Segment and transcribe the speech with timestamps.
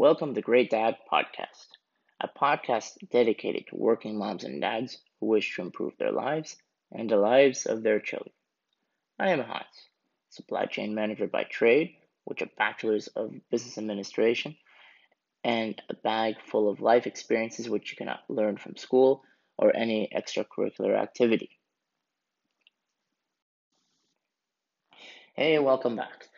[0.00, 1.66] Welcome to Great Dad Podcast,
[2.20, 6.56] a podcast dedicated to working moms and dads who wish to improve their lives
[6.92, 8.30] and the lives of their children.
[9.18, 9.66] I am Hans,
[10.30, 14.56] supply chain manager by trade, with a bachelor's of business administration
[15.42, 19.24] and a bag full of life experiences which you cannot learn from school
[19.58, 21.50] or any extracurricular activity.
[25.34, 26.28] Hey, welcome back.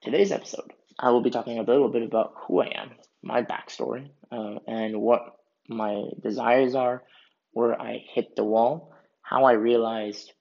[0.00, 2.92] Today's episode I will be talking a little bit about who I am,
[3.22, 5.36] my backstory, uh, and what
[5.68, 7.02] my desires are,
[7.50, 10.32] where I hit the wall, how I realized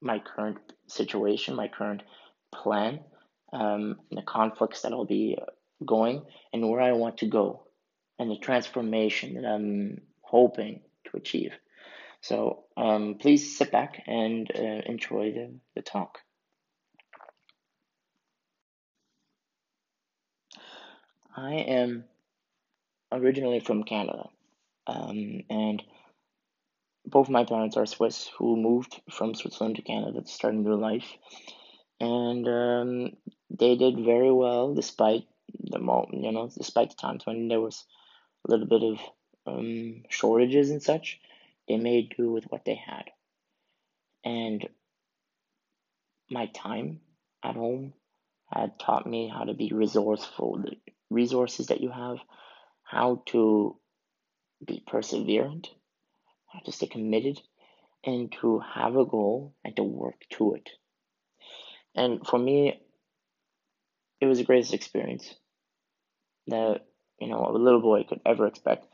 [0.00, 2.02] my current situation, my current
[2.52, 3.00] plan,
[3.52, 5.38] um, the conflicts that I'll be
[5.86, 7.68] going, and where I want to go,
[8.18, 11.52] and the transformation that I'm hoping to achieve.
[12.22, 16.18] So um, please sit back and uh, enjoy the, the talk.
[21.36, 22.04] I am
[23.10, 24.28] originally from Canada,
[24.86, 25.82] um, and
[27.04, 30.76] both my parents are Swiss who moved from Switzerland to Canada to start a new
[30.76, 31.08] life,
[31.98, 33.16] and um,
[33.50, 35.24] they did very well despite
[35.58, 35.80] the
[36.12, 37.84] you know despite the times when there was
[38.46, 39.00] a little bit of
[39.46, 41.20] um, shortages and such.
[41.66, 43.10] They made do with what they had,
[44.24, 44.68] and
[46.30, 47.00] my time
[47.42, 47.94] at home
[48.52, 50.62] had taught me how to be resourceful
[51.14, 52.18] resources that you have,
[52.82, 53.76] how to
[54.64, 55.68] be perseverant,
[56.46, 57.40] how to stay committed,
[58.04, 60.68] and to have a goal and to work to it.
[61.94, 62.80] And for me,
[64.20, 65.34] it was the greatest experience
[66.46, 66.82] that
[67.20, 68.86] you know a little boy could ever expect.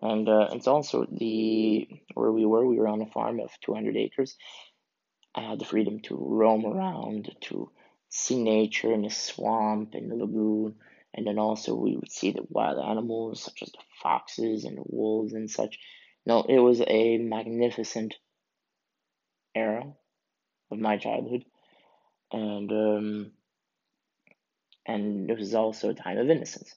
[0.00, 2.66] And uh, it's also the where we were.
[2.66, 4.36] We were on a farm of 200 acres.
[5.34, 7.70] I had the freedom to roam around, to
[8.08, 10.74] see nature in the swamp, in the lagoon,
[11.14, 14.84] and then also we would see the wild animals such as the foxes and the
[14.86, 15.78] wolves and such.
[16.24, 18.14] No, it was a magnificent
[19.54, 19.92] era
[20.70, 21.44] of my childhood,
[22.30, 23.32] and um,
[24.86, 26.74] and it was also a time of innocence.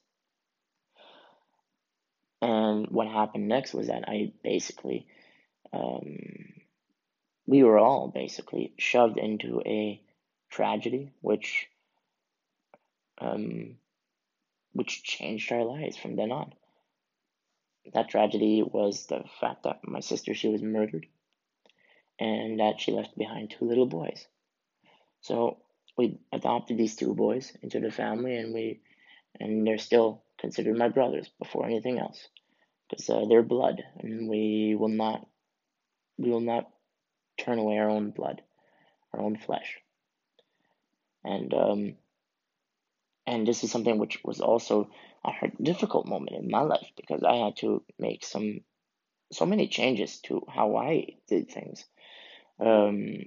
[2.41, 5.07] And what happened next was that I basically,
[5.71, 6.53] um,
[7.47, 10.01] we were all basically shoved into a
[10.49, 11.67] tragedy, which
[13.19, 13.77] um,
[14.75, 16.53] which changed our lives from then on.
[17.93, 21.05] That tragedy was the fact that my sister she was murdered
[22.19, 24.27] and that she left behind two little boys.
[25.21, 25.59] So
[25.97, 28.81] we adopted these two boys into the family and we
[29.39, 32.27] and they're still considered my brothers before anything else
[32.89, 35.25] because uh, they're blood and we will not
[36.17, 36.69] we will not
[37.37, 38.41] turn away our own blood
[39.13, 39.77] our own flesh
[41.23, 41.95] and um,
[43.27, 44.89] and this is something which was also
[45.23, 48.61] a hard, difficult moment in my life because I had to make some
[49.31, 51.83] so many changes to how I did things.
[52.59, 53.23] Um,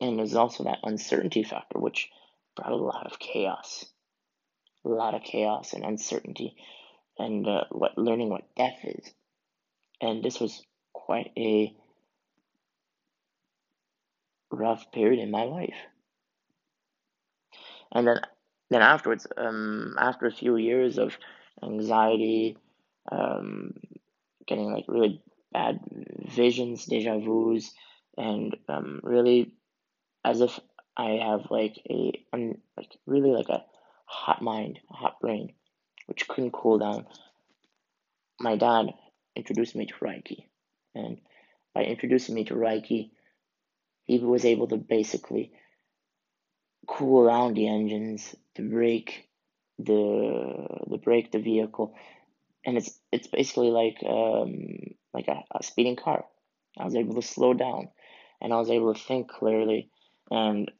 [0.00, 2.10] and there's also that uncertainty factor, which
[2.56, 3.84] brought a lot of chaos,
[4.84, 6.56] a lot of chaos and uncertainty,
[7.18, 9.12] and uh, what learning what death is.
[10.00, 10.62] And this was
[10.92, 11.72] quite a
[14.50, 15.78] rough period in my life.
[17.92, 18.20] And then
[18.70, 21.16] then afterwards, um, after a few years of
[21.62, 22.56] anxiety,
[23.10, 23.74] um,
[24.46, 25.80] getting like really bad
[26.26, 27.72] visions, deja vu's,
[28.16, 29.52] and um, really
[30.24, 30.58] as if
[30.96, 32.12] I have like a
[32.76, 33.64] like really like a
[34.04, 35.52] hot mind, a hot brain,
[36.06, 37.06] which couldn't cool down.
[38.40, 38.92] My dad
[39.34, 40.44] introduced me to Reiki,
[40.94, 41.18] and
[41.74, 43.10] by introducing me to Reiki,
[44.04, 45.52] he was able to basically
[46.88, 49.28] cool down the engines to brake
[49.78, 51.94] the the brake the vehicle.
[52.64, 54.54] And it's it's basically like um
[55.14, 56.24] like a, a speeding car.
[56.78, 57.88] I was able to slow down
[58.40, 59.90] and i was able to think clearly.
[60.30, 60.70] And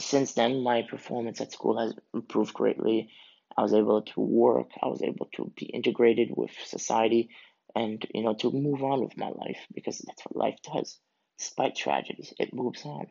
[0.00, 3.10] since then my performance at school has improved greatly.
[3.56, 4.70] I was able to work.
[4.82, 7.30] I was able to be integrated with society
[7.74, 10.98] and you know to move on with my life because that's what life does.
[11.38, 13.06] Despite tragedies it moves on.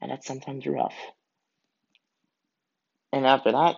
[0.00, 0.94] And that's sometimes rough
[3.16, 3.76] and after that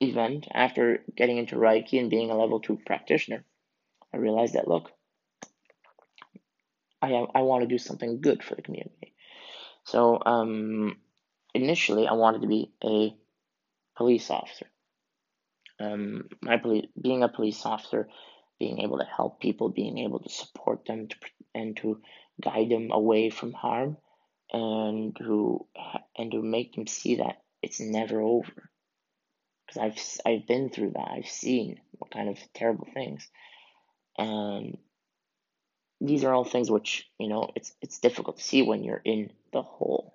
[0.00, 3.44] event, after getting into Reiki and being a level two practitioner,
[4.14, 4.90] I realized that look,
[7.02, 9.12] I I want to do something good for the community.
[9.84, 10.96] So um,
[11.52, 13.14] initially, I wanted to be a
[13.98, 14.66] police officer.
[15.78, 18.08] Um, my police, being a police officer,
[18.58, 21.16] being able to help people, being able to support them, to,
[21.54, 22.00] and to
[22.40, 23.98] guide them away from harm,
[24.52, 25.66] and to
[26.16, 28.70] and to make them see that it's never over.
[29.66, 31.08] because I've I've been through that.
[31.10, 33.28] I've seen what kind of terrible things,
[34.18, 34.78] and
[36.00, 39.30] these are all things which you know it's it's difficult to see when you're in
[39.52, 40.14] the hole.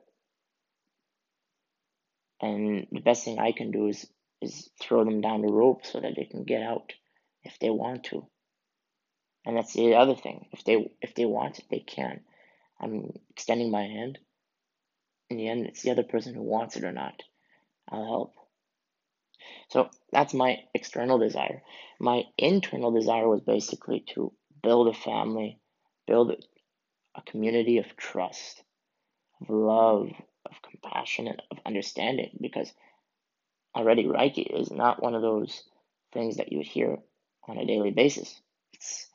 [2.41, 4.07] And the best thing I can do is
[4.41, 6.93] is throw them down the rope so that they can get out
[7.43, 8.27] if they want to.
[9.45, 10.47] And that's the other thing.
[10.53, 12.21] If they if they want it, they can.
[12.79, 14.19] I'm extending my hand.
[15.29, 17.21] In the end, it's the other person who wants it or not.
[17.89, 18.33] I'll help.
[19.69, 21.61] So that's my external desire.
[21.99, 24.33] My internal desire was basically to
[24.63, 25.59] build a family,
[26.07, 26.31] build
[27.15, 28.63] a community of trust,
[29.41, 30.09] of love,
[30.45, 32.37] of compassion, and of understanding.
[32.41, 32.73] Because
[33.75, 35.63] already Reiki is not one of those
[36.13, 36.97] things that you would hear
[37.47, 38.39] on a daily basis.
[38.73, 39.07] It's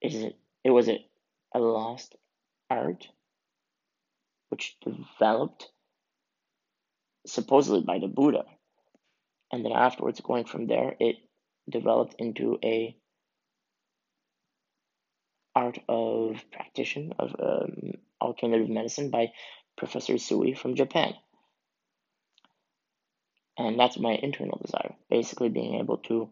[0.00, 0.32] it is
[0.64, 1.04] it was a,
[1.54, 2.14] a lost
[2.70, 3.08] art
[4.48, 5.70] which developed
[7.26, 8.44] supposedly by the Buddha.
[9.50, 11.16] And then afterwards, going from there, it
[11.68, 12.96] developed into a
[15.54, 19.32] art of practitioner of um, alternative medicine by
[19.76, 21.14] Professor Usui from Japan.
[23.56, 26.30] And that's my internal desire, basically being able to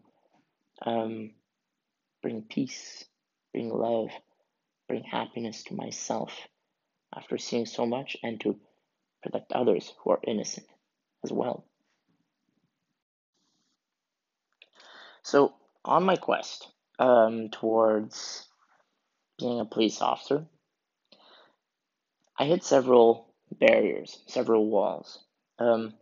[0.85, 1.31] um,
[2.21, 3.05] bring peace,
[3.53, 4.09] bring love,
[4.93, 6.31] bring happiness to myself
[7.15, 8.59] after seeing so much and to
[9.23, 10.67] protect others who are innocent
[11.23, 11.65] as well.
[15.23, 16.67] So, on my quest
[16.99, 18.47] um, towards
[19.39, 20.45] being a police officer,
[22.37, 25.17] I hit several barriers, several walls.
[25.57, 25.95] Um,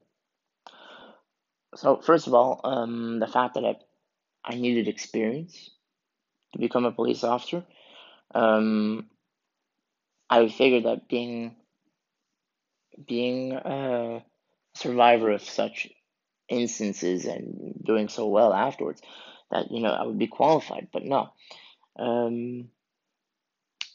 [1.75, 3.75] so, first of all, um, the fact that I,
[4.43, 5.69] I needed experience
[6.51, 7.63] to become a police officer.
[8.33, 9.07] Um,
[10.29, 11.55] I figured that being
[13.07, 14.23] being a
[14.75, 15.89] survivor of such
[16.49, 19.01] instances and doing so well afterwards
[19.49, 21.29] that you know I would be qualified, but no.
[21.97, 22.69] Um,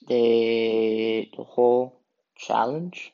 [0.06, 2.00] the the whole
[2.36, 3.12] challenge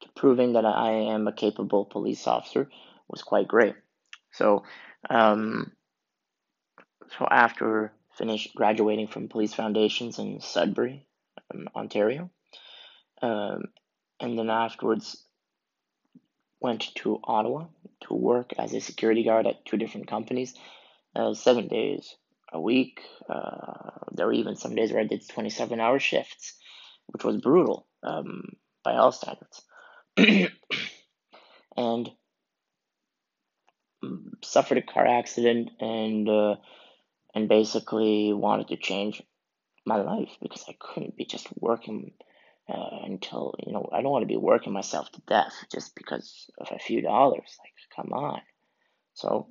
[0.00, 2.68] to proving that I am a capable police officer
[3.08, 3.76] was quite great.
[4.32, 4.64] So,
[5.08, 5.72] um,
[7.16, 11.06] so after finished graduating from police foundations in Sudbury,
[11.52, 12.30] um, Ontario,
[13.22, 13.64] um,
[14.20, 15.22] and then afterwards
[16.60, 17.66] went to Ottawa
[18.02, 20.54] to work as a security guard at two different companies,
[21.14, 22.16] uh, seven days
[22.52, 23.00] a week.
[23.28, 26.54] Uh, there were even some days where I did 27 hour shifts,
[27.08, 28.42] which was brutal um,
[28.82, 29.62] by all standards.
[31.76, 32.10] and
[34.42, 36.56] suffered a car accident and uh,
[37.36, 39.22] and basically wanted to change
[39.84, 42.12] my life because I couldn't be just working
[42.66, 46.50] uh, until you know I don't want to be working myself to death just because
[46.58, 47.58] of a few dollars.
[47.62, 48.40] Like, come on.
[49.12, 49.48] So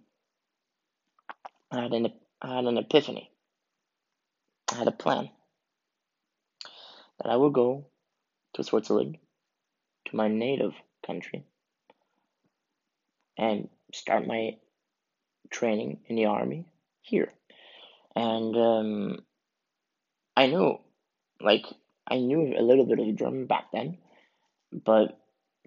[1.72, 2.12] I had an
[2.42, 3.32] I had an epiphany.
[4.72, 5.30] I had a plan
[7.20, 7.86] that I would go
[8.56, 9.20] to Switzerland,
[10.06, 10.74] to my native
[11.06, 11.46] country,
[13.38, 14.58] and start my
[15.52, 16.66] training in the army
[17.02, 17.32] here.
[18.16, 19.20] And um,
[20.36, 20.80] I knew,
[21.42, 21.66] like,
[22.08, 23.98] I knew a little bit of German back then,
[24.72, 25.20] but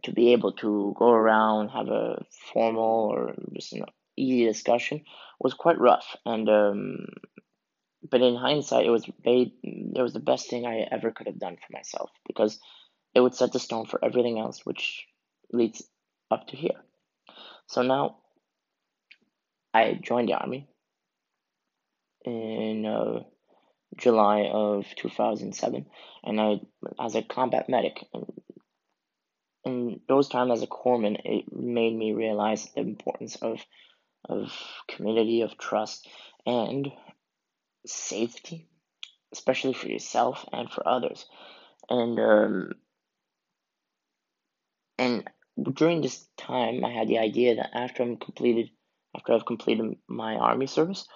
[0.04, 3.84] to be able to go around, have a formal or just an
[4.16, 5.04] easy discussion
[5.40, 6.16] was quite rough.
[6.24, 7.06] And um,
[8.08, 11.38] but in hindsight, it was made, it was the best thing I ever could have
[11.38, 12.58] done for myself because
[13.14, 15.06] it would set the stone for everything else, which
[15.52, 15.82] leads
[16.30, 16.80] up to here.
[17.66, 18.18] So now
[19.74, 20.68] I joined the army
[22.28, 23.22] in uh,
[23.96, 25.86] July of 2007,
[26.24, 26.60] and I
[27.00, 28.04] as a combat medic.
[28.12, 28.26] And
[29.64, 33.64] in those times as a corpsman, it made me realize the importance of
[34.28, 34.52] of
[34.88, 36.08] community, of trust,
[36.44, 36.92] and
[37.86, 38.68] safety,
[39.32, 41.24] especially for yourself and for others.
[41.88, 42.72] And um,
[44.98, 45.30] and
[45.72, 48.70] during this time, I had the idea that after I'm completed,
[49.16, 51.06] after I've completed my army service,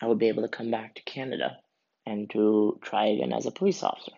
[0.00, 1.58] I would be able to come back to Canada
[2.04, 4.12] and to try again as a police officer.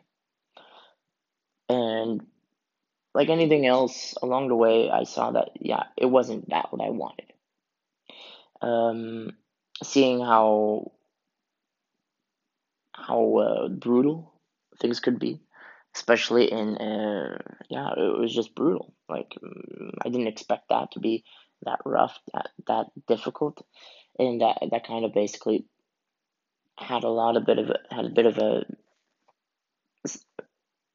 [1.69, 2.27] And
[3.15, 6.91] like anything else along the way, I saw that, yeah, it wasn't that what I
[6.91, 7.33] wanted.
[8.61, 9.33] Um,
[9.83, 10.93] seeing how
[12.93, 14.33] how uh, brutal
[14.81, 15.41] things could be,
[15.95, 17.39] especially in uh,
[17.71, 18.93] yeah, it was just brutal.
[19.09, 21.25] Like mm, I didn't expect that to be
[21.65, 23.65] that rough, that that difficult,
[24.19, 25.65] and that that kind of basically
[26.79, 28.65] had a lot of bit of a, had a bit of a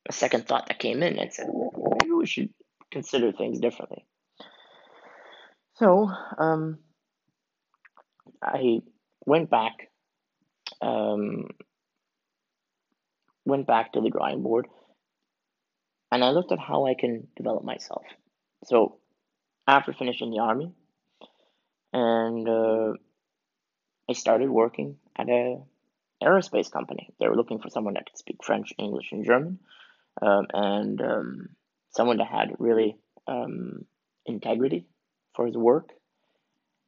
[0.10, 2.50] a second thought that came in and said maybe we should
[2.92, 4.06] consider things differently.
[5.76, 6.80] So, um,
[8.42, 8.82] I
[9.26, 9.90] went back,
[10.82, 11.48] um,
[13.46, 14.68] went back to the drawing board,
[16.12, 18.04] and I looked at how I can develop myself.
[18.66, 19.00] So,
[19.68, 20.74] after finishing the army,
[21.92, 22.94] and uh,
[24.10, 25.62] I started working at a
[26.22, 27.10] aerospace company.
[27.20, 29.60] They were looking for someone that could speak French, English, and German,
[30.22, 31.50] um, and um,
[31.92, 33.86] someone that had really um,
[34.26, 34.86] integrity
[35.36, 35.90] for his work.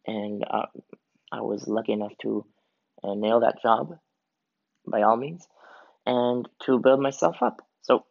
[0.07, 0.67] And uh,
[1.31, 2.45] I was lucky enough to
[3.03, 3.97] uh, nail that job
[4.87, 5.47] by all means
[6.05, 7.61] and to build myself up.
[7.81, 8.05] So,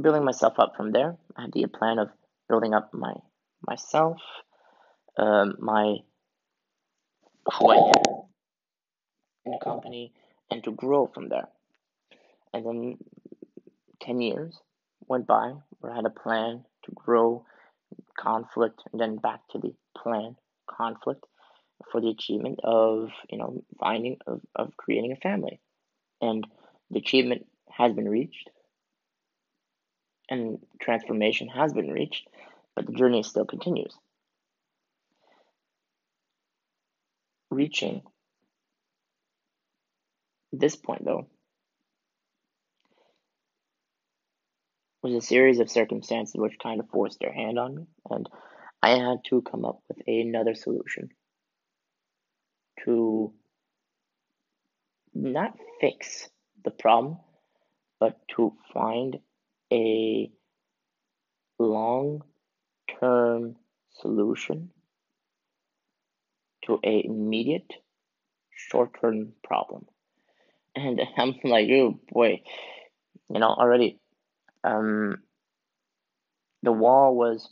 [0.00, 2.08] building myself up from there, I had the plan of
[2.48, 3.14] building up my
[3.66, 4.18] myself,
[5.18, 5.96] um, my
[7.52, 7.92] who I
[9.44, 10.12] in the company,
[10.50, 11.48] and to grow from there.
[12.52, 12.98] And then
[14.00, 14.58] 10 years
[15.06, 17.44] went by where I had a plan to grow,
[18.18, 20.36] conflict, and then back to the plan,
[20.66, 21.24] conflict,
[21.90, 25.60] for the achievement of, you know, finding, of, of creating a family.
[26.20, 26.46] And
[26.90, 28.48] the achievement has been reached,
[30.30, 32.28] and transformation has been reached,
[32.74, 33.94] but the journey still continues.
[37.54, 38.02] Reaching
[40.52, 41.28] this point, though,
[45.04, 48.28] was a series of circumstances which kind of forced their hand on me, and
[48.82, 51.10] I had to come up with another solution
[52.84, 53.32] to
[55.14, 56.28] not fix
[56.64, 57.18] the problem,
[58.00, 59.20] but to find
[59.72, 60.28] a
[61.60, 62.24] long
[62.98, 63.54] term
[64.00, 64.70] solution
[66.66, 67.72] to a immediate
[68.70, 69.86] short term problem.
[70.74, 72.42] And I'm like, oh boy,
[73.28, 73.98] you know, already
[74.62, 75.18] um
[76.62, 77.48] the wall was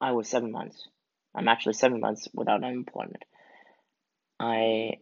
[0.00, 0.86] I was seven months.
[1.34, 3.24] I'm actually seven months without unemployment.
[4.38, 4.98] I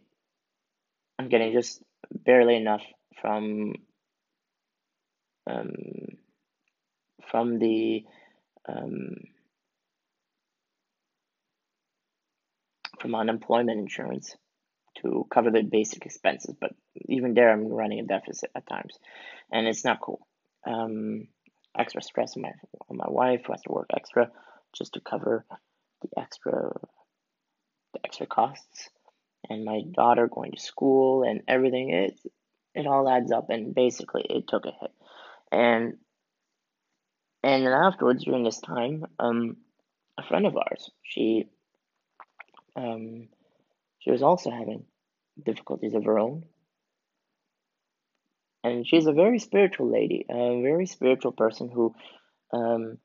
[1.19, 2.83] I'm getting just barely enough
[3.21, 3.73] from
[5.49, 5.73] um,
[7.31, 8.03] from the
[8.67, 9.15] um,
[12.99, 14.35] from unemployment insurance
[15.01, 18.97] to cover the basic expenses, but even there, I'm running a deficit at times,
[19.51, 20.27] and it's not cool.
[20.65, 21.27] Um,
[21.77, 22.51] extra stress on my
[22.89, 24.31] on my wife who has to work extra
[24.75, 25.45] just to cover
[26.01, 26.73] the extra
[27.93, 28.89] the extra costs,
[29.49, 31.91] and my daughter going to school and everything.
[31.91, 32.19] It
[32.73, 34.91] it all adds up, and basically, it took a hit,
[35.51, 35.97] and
[37.43, 39.57] and then afterwards during this time, um,
[40.17, 41.47] a friend of ours, she
[42.77, 43.27] um,
[43.99, 44.85] she was also having
[45.43, 46.43] difficulties of her own.
[48.63, 51.95] And she's a very spiritual lady, a very spiritual person who
[52.53, 52.97] um,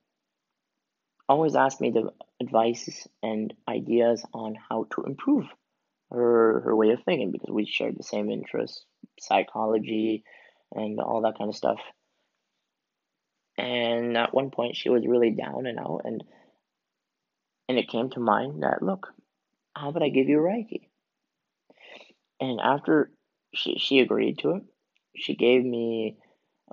[1.28, 2.10] always asked me the
[2.40, 5.46] advice and ideas on how to improve
[6.10, 8.84] her, her way of thinking because we shared the same interests,
[9.20, 10.24] psychology,
[10.74, 11.80] and all that kind of stuff.
[13.56, 16.24] And at one point, she was really down and out, and
[17.68, 19.08] and it came to mind that look,
[19.74, 20.88] how about I give you a Reiki?
[22.40, 23.10] And after
[23.54, 24.62] she she agreed to it,
[25.16, 26.16] she gave me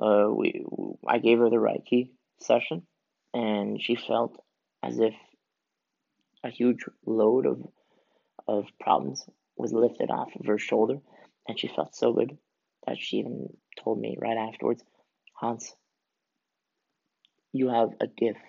[0.01, 0.63] uh we
[1.07, 2.83] I gave her the Reiki session,
[3.33, 4.37] and she felt
[4.83, 5.13] as if
[6.43, 7.61] a huge load of
[8.47, 9.25] of problems
[9.57, 10.97] was lifted off of her shoulder,
[11.47, 12.37] and she felt so good
[12.87, 13.47] that she even
[13.83, 14.83] told me right afterwards,
[15.33, 15.75] Hans,
[17.51, 18.39] you have a gift.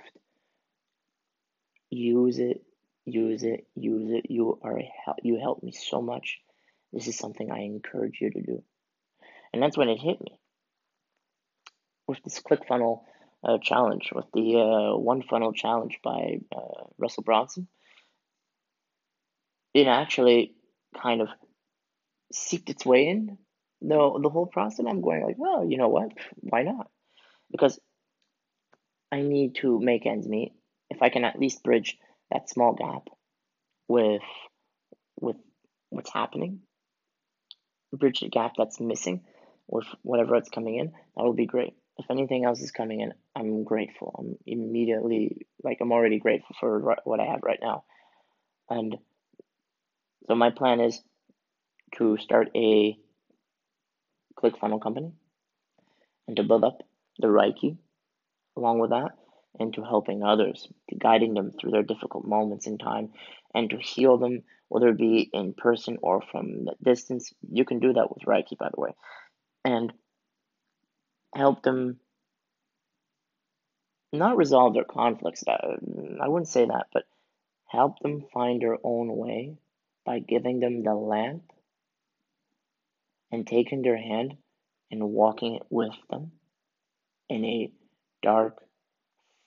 [1.90, 2.62] Use it,
[3.04, 4.30] use it, use it.
[4.30, 4.80] You are.
[5.22, 6.38] You help me so much.
[6.92, 8.62] This is something I encourage you to do.
[9.52, 10.38] And that's when it hit me
[12.06, 13.00] with this ClickFunnels
[13.44, 17.68] uh, challenge, with the uh, One Funnel challenge by uh, Russell Brunson.
[19.72, 20.54] It actually
[21.00, 21.28] kind of
[22.32, 23.38] seeped its way in
[23.80, 24.84] the the whole process.
[24.88, 26.10] I'm going like, well, you know what?
[26.40, 26.90] Why not?
[27.50, 27.78] Because
[29.12, 30.52] I need to make ends meet.
[30.90, 31.96] If I can at least bridge
[32.30, 33.08] that small gap
[33.88, 34.22] with
[35.20, 35.36] with
[35.90, 36.60] what's happening,
[37.92, 39.22] bridge the gap that's missing
[39.68, 41.74] with whatever it's coming in, that will be great.
[41.98, 44.14] If anything else is coming in, I'm grateful.
[44.18, 47.84] I'm immediately like I'm already grateful for what I have right now.
[48.68, 48.96] And
[50.26, 51.00] so my plan is
[51.96, 52.96] to start a
[54.38, 55.12] ClickFunnels company
[56.26, 56.78] and to build up
[57.18, 57.76] the Reiki
[58.56, 59.10] along with that
[59.58, 63.10] into helping others, to guiding them through their difficult moments in time,
[63.54, 67.32] and to heal them, whether it be in person or from distance.
[67.50, 68.94] You can do that with Reiki, by the way,
[69.64, 69.92] and
[71.34, 71.98] help them
[74.12, 75.44] not resolve their conflicts.
[75.46, 75.76] Uh,
[76.20, 77.04] I wouldn't say that, but
[77.66, 79.56] help them find their own way
[80.04, 81.44] by giving them the lamp
[83.30, 84.36] and taking their hand
[84.90, 86.32] and walking it with them
[87.28, 87.72] in a
[88.22, 88.60] dark,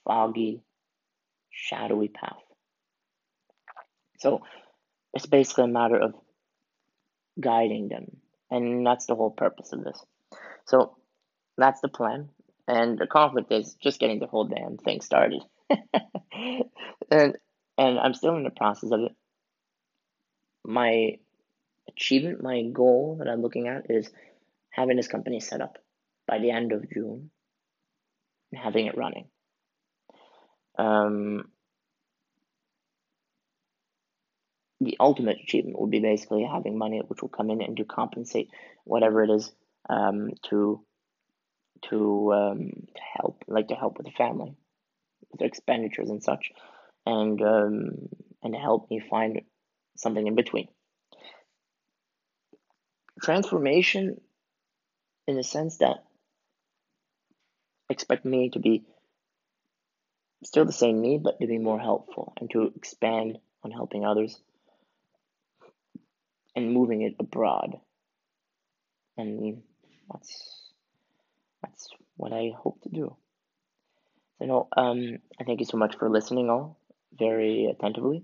[0.05, 0.61] foggy,
[1.51, 2.41] shadowy path.
[4.19, 4.41] So
[5.13, 6.13] it's basically a matter of
[7.39, 8.17] guiding them,
[8.49, 10.03] and that's the whole purpose of this.
[10.65, 10.95] So
[11.57, 12.29] that's the plan,
[12.67, 15.41] and the conflict is just getting the whole damn thing started.
[17.11, 17.37] and
[17.77, 19.11] and I'm still in the process of it.
[20.65, 21.17] My
[21.89, 24.09] achievement, my goal that I'm looking at is
[24.69, 25.77] having this company set up
[26.27, 27.29] by the end of June
[28.51, 29.27] and having it running.
[30.77, 31.49] Um,
[34.81, 38.49] the ultimate achievement would be basically having money which will come in and to compensate
[38.83, 39.51] whatever it is
[39.89, 40.83] um, to
[41.89, 44.55] to um, to help like to help with the family
[45.31, 46.51] with their expenditures and such
[47.05, 48.09] and um,
[48.41, 49.41] and help me find
[49.97, 50.67] something in between.
[53.21, 54.19] Transformation
[55.27, 56.03] in the sense that
[57.89, 58.83] expect me to be
[60.45, 64.41] still the same me but to be more helpful and to expand on helping others
[66.55, 67.77] and moving it abroad.
[69.17, 69.61] And
[70.11, 70.71] that's
[71.61, 73.15] that's what I hope to do.
[74.39, 76.79] So no, um, I thank you so much for listening all
[77.17, 78.23] very attentively,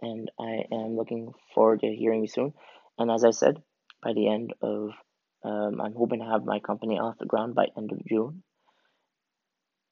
[0.00, 2.54] and I am looking forward to hearing you soon.
[2.98, 3.62] And as I said,
[4.02, 4.90] by the end of,
[5.44, 8.42] um, I'm hoping to have my company off the ground by end of June.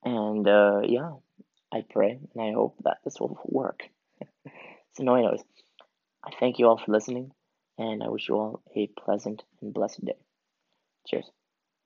[0.05, 1.13] And uh, yeah,
[1.75, 3.83] I pray and I hope that this will work.
[4.93, 5.43] so no, anyways,
[6.25, 7.33] I thank you all for listening
[7.77, 10.17] and I wish you all a pleasant and blessed day.
[11.09, 11.29] Cheers.